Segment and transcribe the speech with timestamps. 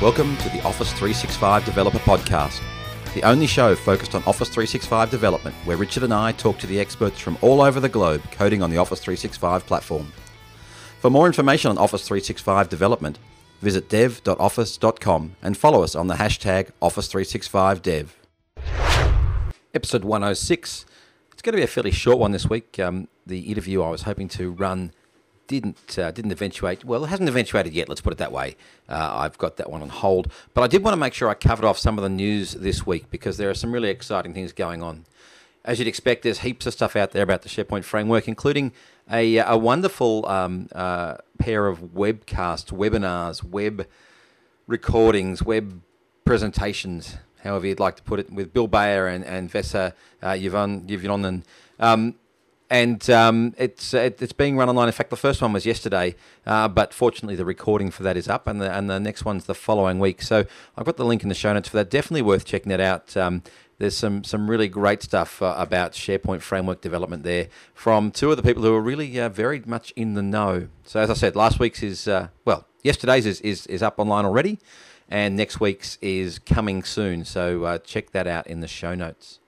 [0.00, 2.62] Welcome to the Office 365 Developer Podcast,
[3.12, 6.80] the only show focused on Office 365 development, where Richard and I talk to the
[6.80, 10.10] experts from all over the globe coding on the Office 365 platform.
[11.00, 13.18] For more information on Office 365 development,
[13.60, 18.08] visit dev.office.com and follow us on the hashtag Office365Dev.
[19.74, 20.86] Episode 106.
[21.30, 22.78] It's going to be a fairly short one this week.
[22.78, 24.94] Um, the interview I was hoping to run
[25.50, 26.84] didn't uh, didn't eventuate.
[26.84, 27.88] Well, it hasn't eventuated yet.
[27.88, 28.56] Let's put it that way.
[28.88, 31.34] Uh, I've got that one on hold, but I did want to make sure I
[31.34, 34.52] covered off some of the news this week because there are some really exciting things
[34.52, 35.06] going on.
[35.64, 38.72] As you'd expect, there's heaps of stuff out there about the SharePoint framework, including
[39.10, 43.86] a, a wonderful um, uh, pair of webcasts, webinars, web
[44.68, 45.82] recordings, web
[46.24, 49.92] presentations, however you'd like to put it, with Bill Baer and, and Vesa
[50.22, 51.42] uh, Juvonen,
[51.80, 52.14] um,
[52.70, 54.86] and um, it's it's being run online.
[54.86, 56.14] In fact, the first one was yesterday,
[56.46, 59.46] uh, but fortunately, the recording for that is up, and the and the next one's
[59.46, 60.22] the following week.
[60.22, 60.44] So
[60.76, 61.90] I've got the link in the show notes for that.
[61.90, 63.16] Definitely worth checking that out.
[63.16, 63.42] Um,
[63.78, 68.36] there's some some really great stuff uh, about SharePoint framework development there from two of
[68.36, 70.68] the people who are really uh, very much in the know.
[70.84, 74.24] So as I said, last week's is uh, well, yesterday's is, is is up online
[74.24, 74.60] already,
[75.08, 77.24] and next week's is coming soon.
[77.24, 79.40] So uh, check that out in the show notes.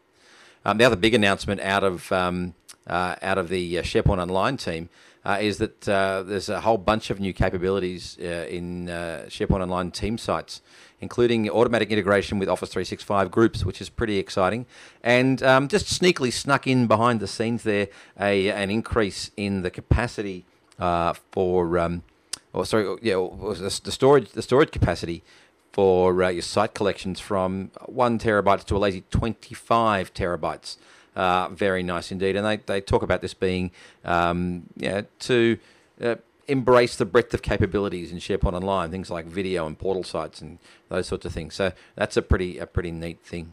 [0.65, 2.55] Um, the other big announcement out of um,
[2.87, 4.89] uh, out of the uh, SharePoint Online team
[5.25, 9.63] uh, is that uh, there's a whole bunch of new capabilities uh, in uh, SharePoint
[9.63, 10.61] Online team sites,
[11.01, 14.67] including automatic integration with Office 365 groups, which is pretty exciting.
[15.03, 17.89] And um, just sneakily snuck in behind the scenes there
[18.19, 20.45] a, an increase in the capacity
[20.79, 22.03] for, um,
[22.53, 25.23] or sorry, yeah, the storage the storage capacity
[25.71, 30.77] for your site collections from one terabyte to a lazy 25 terabytes.
[31.15, 32.37] Uh, very nice indeed.
[32.37, 33.71] And they, they talk about this being
[34.05, 34.65] um,
[35.21, 35.59] to
[36.03, 36.15] uh,
[36.49, 40.59] embrace the breadth of capabilities in SharePoint Online, things like video and portal sites and
[40.89, 41.55] those sorts of things.
[41.55, 43.53] So that's a pretty a pretty neat thing.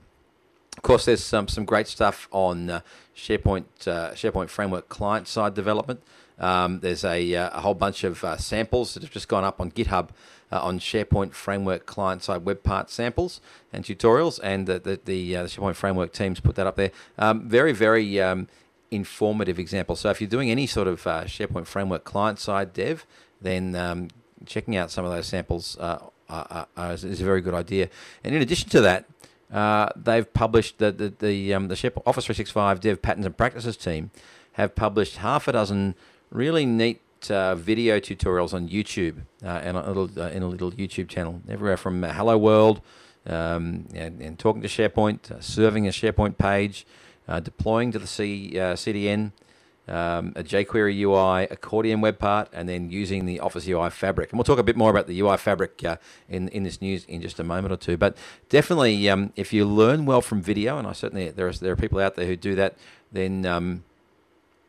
[0.77, 2.81] Of course, there's some some great stuff on uh,
[3.15, 6.01] SharePoint uh, SharePoint Framework client side development.
[6.39, 9.59] Um, there's a, uh, a, whole bunch of uh, samples that have just gone up
[9.59, 10.11] on GitHub
[10.51, 15.43] uh, on SharePoint Framework client-side web part samples and tutorials, and the the, the, uh,
[15.45, 16.91] SharePoint Framework teams put that up there.
[17.17, 18.47] Um, very very um,
[18.91, 19.95] informative example.
[19.95, 23.05] So if you're doing any sort of uh, SharePoint Framework client-side dev,
[23.41, 24.09] then um,
[24.45, 25.99] checking out some of those samples uh,
[26.77, 27.89] is, is, a very good idea.
[28.23, 29.05] And in addition to that.
[29.95, 34.11] they've published the the the, um, the SharePoint Office 365 Dev Patterns and Practices team
[34.53, 35.95] have published half a dozen
[36.31, 40.71] really neat uh, video tutorials on YouTube uh, and a little uh, in a little
[40.71, 42.81] YouTube channel, everywhere from uh, Hello World
[43.25, 46.85] um, and, and, talking to SharePoint, uh, serving a SharePoint page,
[47.27, 49.31] uh, deploying to the C, CDN,
[49.87, 54.31] um, a jQuery UI, accordion web part, and then using the Office UI Fabric.
[54.31, 55.83] And we'll talk a bit more about the UI Fabric
[56.29, 57.97] in in this news in just a moment or two.
[57.97, 58.15] But
[58.49, 61.75] definitely, um, if you learn well from video, and I certainly there are there are
[61.75, 62.75] people out there who do that,
[63.11, 63.83] then um,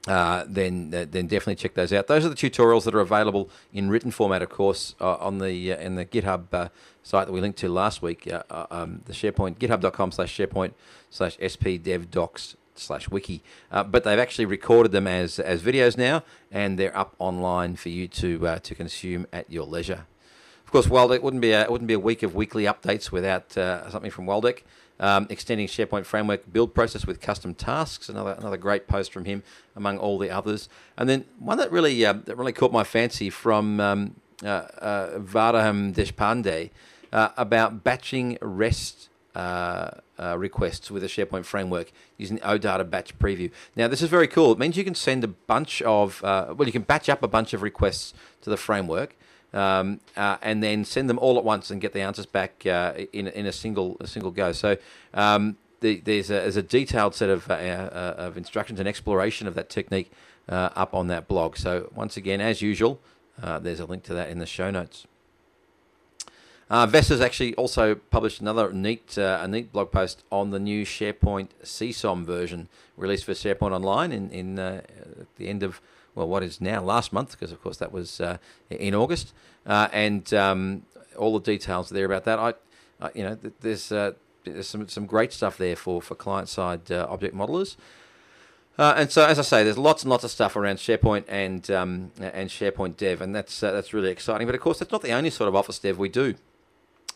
[0.09, 2.07] uh, then uh, then definitely check those out.
[2.07, 5.73] Those are the tutorials that are available in written format, of course, uh, on the
[5.73, 6.69] uh, in the GitHub uh,
[7.03, 8.27] site that we linked to last week.
[8.51, 10.73] Um, the SharePoint github.com slash SharePoint
[11.11, 13.43] slash spdevdocs slash wiki.
[13.71, 18.09] but they've actually recorded them as as videos now, and they're up online for you
[18.09, 20.07] to to consume at your leisure.
[20.71, 23.55] Of course, Waldek wouldn't be a, it wouldn't be a week of weekly updates without
[23.91, 24.63] something from Waldek.
[25.01, 28.09] Um, extending SharePoint framework build process with custom tasks.
[28.09, 29.43] Another another great post from him
[29.75, 30.69] among all the others.
[30.97, 34.15] And then one that really uh, that really caught my fancy from um,
[34.45, 36.71] uh, uh, Vardhaman Deshpande
[37.13, 39.09] uh, about batching REST.
[39.35, 43.51] Uh, uh, requests with a SharePoint framework using OData batch preview.
[43.77, 44.51] Now, this is very cool.
[44.51, 47.29] It means you can send a bunch of, uh, well, you can batch up a
[47.29, 49.15] bunch of requests to the framework,
[49.53, 52.95] um, uh, and then send them all at once and get the answers back uh,
[53.13, 54.53] in, in a single a single go.
[54.53, 54.77] So
[55.15, 59.47] um, the, there's, a, there's a detailed set of, uh, uh of instructions and exploration
[59.47, 60.13] of that technique
[60.49, 61.57] uh, up on that blog.
[61.57, 63.01] So once again, as usual,
[63.43, 65.07] uh, there's a link to that in the show notes.
[66.69, 71.49] Uh, Vesa's actually also published another neat a neat blog post on the new SharePoint
[71.65, 74.87] CSOM version released for SharePoint Online in, in at
[75.37, 75.81] the end of
[76.15, 79.33] well, what is now last month, because of course that was uh, in August,
[79.67, 80.83] uh, and um,
[81.17, 82.39] all the details are there about that.
[82.39, 82.55] I,
[83.01, 84.13] I you know, there's uh,
[84.45, 87.77] there's some some great stuff there for for client side uh, object modelers.
[88.79, 91.71] Uh, and so, as I say, there's lots and lots of stuff around SharePoint and
[91.71, 94.47] um, and SharePoint Dev, and that's uh, that's really exciting.
[94.47, 96.35] But of course, that's not the only sort of Office Dev we do.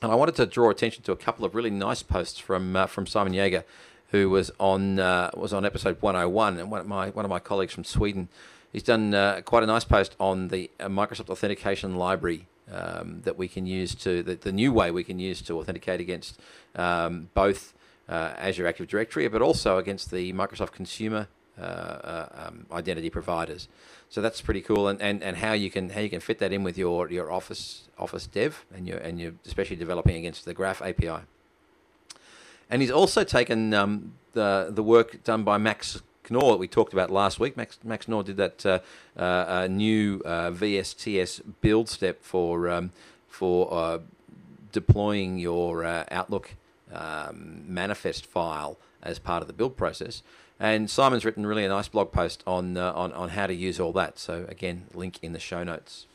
[0.03, 3.07] And I wanted to draw attention to a couple of really nice posts from from
[3.07, 3.65] Simon Jaeger,
[4.11, 7.73] who was on was on episode 101, and one of my one of my colleagues
[7.73, 8.29] from Sweden
[8.75, 13.39] He's done uh, quite a nice post on the uh, Microsoft Authentication Library um, that
[13.39, 16.41] we can use to the, the, new way we can use to authenticate against
[16.75, 17.73] um, both
[18.09, 23.69] uh, Azure Active Directory, but also against the Microsoft Consumer uh, uh, um, identity providers.
[24.09, 26.53] So that's pretty cool, and, and, and how you can how you can fit that
[26.53, 30.53] in with your, your Office Office Dev and your and you're especially developing against the
[30.53, 31.23] Graph API.
[32.69, 36.93] And he's also taken um, the the work done by Max Knorr that we talked
[36.93, 37.57] about last week.
[37.57, 38.79] Max, Max Knorr did that uh,
[39.19, 42.91] uh, new uh, VSTS build step for um,
[43.35, 43.99] for uh,
[44.73, 46.55] deploying your uh, Outlook
[46.93, 50.23] um, manifest file as part of the build process.
[50.61, 53.81] And Simon's written really a nice blog post on, uh, on on how to use
[53.81, 54.19] all that.
[54.19, 56.07] So again, link in the show notes.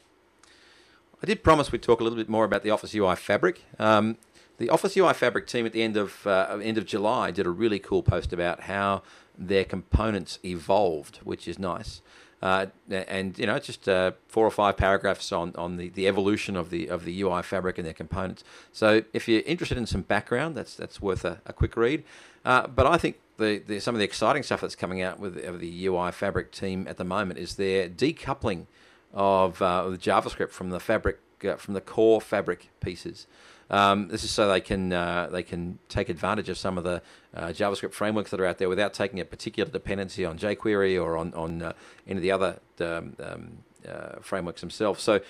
[1.22, 3.64] I did promise we'd talk a little bit more about the Office UI Fabric.
[3.78, 4.18] Um,
[4.58, 7.80] the Office UI Fabric team at the end of end of July did a really
[7.80, 9.04] cool post about how
[9.40, 12.02] their components evolved, which is nice.
[12.42, 16.08] Uh, and you know, it's just uh, four or five paragraphs on, on the, the
[16.08, 18.44] evolution of the of the UI fabric and their components.
[18.72, 22.04] So if you're interested in some background, that's that's worth a, a quick read.
[22.46, 25.38] Uh, but I think the, the, some of the exciting stuff that's coming out with
[25.44, 28.68] of the UI fabric team at the moment is their decoupling
[29.14, 33.28] of, uh, of JavaScript from the fabric uh, from the core fabric pieces.
[33.70, 37.02] Um, this is so they can uh, they can take advantage of some of the
[37.36, 41.18] uh, JavaScript frameworks that are out there without taking a particular dependency on jQuery or
[41.18, 41.74] on on uh,
[42.08, 43.58] any of the other um, um,
[43.88, 45.04] uh, frameworks themselves.
[45.04, 45.22] So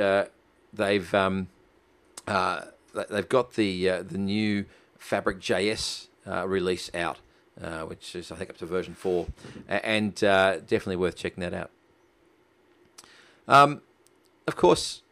[0.00, 0.26] uh,
[0.72, 1.48] they've um,
[2.28, 2.62] uh,
[3.10, 4.66] they've got the the new
[4.98, 6.06] Fabric JS
[6.46, 7.18] release out,
[7.86, 9.26] which is I think up to version four,
[9.68, 11.70] and definitely worth checking that out.
[13.48, 13.82] Um,
[14.46, 15.02] of course,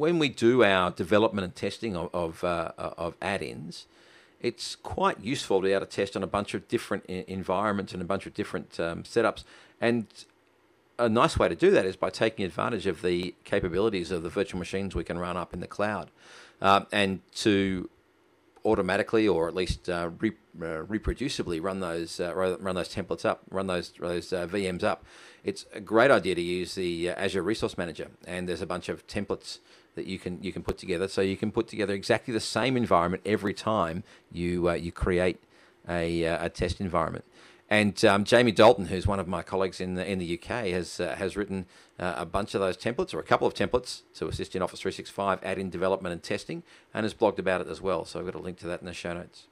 [0.00, 3.86] when we do our development and testing of of, uh, of add-ins,
[4.40, 8.00] it's quite useful to be able to test on a bunch of different environments and
[8.00, 9.44] a bunch of different um, setups.
[9.78, 10.06] And
[10.98, 14.30] a nice way to do that is by taking advantage of the capabilities of the
[14.30, 16.10] virtual machines we can run up in the cloud,
[16.62, 17.90] uh, and to
[18.64, 23.42] automatically or at least uh, re- uh, reproducibly run those uh, run those templates up,
[23.50, 25.04] run those those uh, VMs up.
[25.44, 28.88] It's a great idea to use the uh, Azure Resource Manager, and there's a bunch
[28.88, 29.58] of templates
[29.94, 31.08] that you can you can put together.
[31.08, 35.38] So you can put together exactly the same environment every time you uh, you create
[35.88, 37.24] a, a test environment.
[37.72, 40.98] And um, Jamie Dalton, who's one of my colleagues in the in the UK, has
[40.98, 41.66] uh, has written
[42.00, 44.80] uh, a bunch of those templates or a couple of templates to assist in Office
[44.80, 48.04] 365 add-in development and testing, and has blogged about it as well.
[48.04, 49.44] So I've got a link to that in the show notes.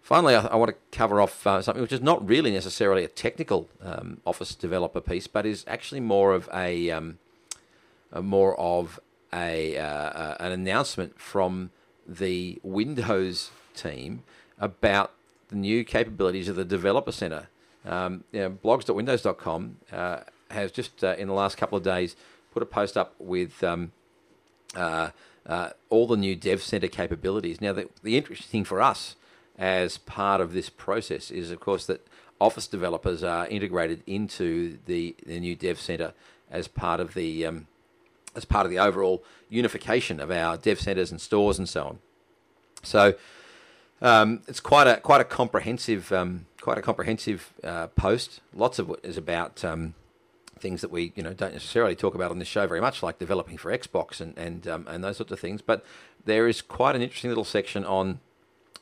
[0.00, 3.08] Finally, I, I want to cover off uh, something which is not really necessarily a
[3.08, 7.18] technical um, Office developer piece, but is actually more of a, um,
[8.12, 9.00] a more of
[9.32, 11.70] a uh, uh, an announcement from
[12.06, 14.22] the Windows team
[14.58, 15.12] about
[15.48, 17.48] the new capabilities of the Developer Center.
[17.84, 20.20] Um, you know, blogs.windows.com uh,
[20.50, 22.16] has just uh, in the last couple of days
[22.52, 23.92] put a post up with um,
[24.74, 25.10] uh,
[25.46, 27.60] uh, all the new Dev Center capabilities.
[27.60, 29.16] Now, the, the interesting thing for us
[29.58, 32.06] as part of this process is, of course, that
[32.40, 36.12] Office developers are integrated into the, the new Dev Center
[36.50, 37.66] as part of the um,
[38.38, 41.98] as part of the overall unification of our dev centers and stores and so on.
[42.82, 43.14] So
[44.00, 48.40] um, it's quite a quite a comprehensive um, quite a comprehensive uh, post.
[48.54, 49.94] Lots of it is about um,
[50.58, 53.18] things that we you know don't necessarily talk about on this show very much, like
[53.18, 55.60] developing for Xbox and and um, and those sorts of things.
[55.60, 55.84] But
[56.24, 58.20] there is quite an interesting little section on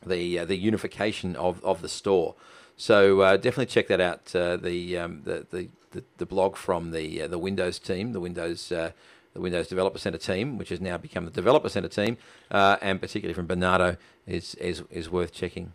[0.04, 2.34] the uh, the unification of, of the store.
[2.76, 4.36] So uh, definitely check that out.
[4.36, 8.20] Uh, the, um, the, the the the blog from the uh, the Windows team, the
[8.20, 8.92] Windows uh,
[9.36, 12.16] the Windows Developer Center team, which has now become the Developer Center team,
[12.50, 15.72] uh, and particularly from Bernardo, is, is, is worth checking.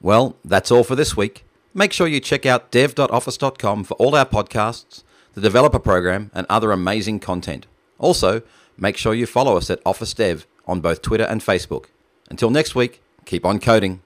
[0.00, 1.44] Well, that's all for this week.
[1.74, 5.02] Make sure you check out dev.office.com for all our podcasts,
[5.34, 7.66] the developer program, and other amazing content.
[7.98, 8.42] Also,
[8.76, 11.86] make sure you follow us at Office Dev on both Twitter and Facebook.
[12.28, 14.02] Until next week, keep on coding.